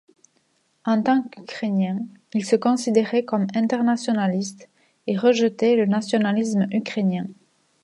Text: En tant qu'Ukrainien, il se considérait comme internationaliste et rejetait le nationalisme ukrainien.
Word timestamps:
En 0.83 1.03
tant 1.03 1.21
qu'Ukrainien, 1.21 1.97
il 2.33 2.43
se 2.43 2.55
considérait 2.55 3.23
comme 3.23 3.45
internationaliste 3.53 4.67
et 5.05 5.15
rejetait 5.15 5.75
le 5.75 5.85
nationalisme 5.85 6.65
ukrainien. 6.73 7.27